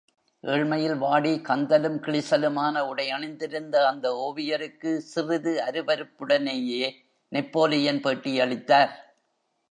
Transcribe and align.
ஏழ்மையில் 0.43 0.97
வாடி, 0.97 1.41
கந்தலும் 1.43 1.97
கிழிசலுமான 1.97 2.79
உடை 2.87 3.09
அணிந்திருந்த 3.09 3.87
அந்த 3.87 4.07
ஒவியருக்கு 4.27 4.97
சிறிது 4.97 5.53
அருவருப்புடனேயே 5.65 6.91
நெப்போலியன் 7.31 8.01
பேட்டி 8.01 8.39
அளித்தார். 8.39 8.93